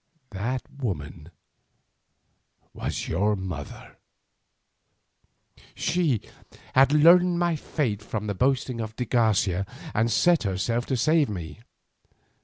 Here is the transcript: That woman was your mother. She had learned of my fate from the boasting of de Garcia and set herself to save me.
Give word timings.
That 0.31 0.63
woman 0.81 1.29
was 2.73 3.07
your 3.07 3.35
mother. 3.35 3.97
She 5.75 6.21
had 6.73 6.91
learned 6.91 7.21
of 7.33 7.37
my 7.37 7.55
fate 7.55 8.01
from 8.01 8.25
the 8.25 8.33
boasting 8.33 8.81
of 8.81 8.95
de 8.95 9.05
Garcia 9.05 9.63
and 9.93 10.11
set 10.11 10.41
herself 10.41 10.87
to 10.87 10.97
save 10.97 11.29
me. 11.29 11.59